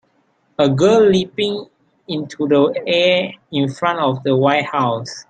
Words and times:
A 0.57 0.67
girl 0.67 1.07
leaping 1.11 1.67
into 2.07 2.47
the 2.47 2.73
air 2.87 3.33
in 3.51 3.69
front 3.71 3.99
of 3.99 4.23
the 4.23 4.35
White 4.35 4.65
house. 4.65 5.15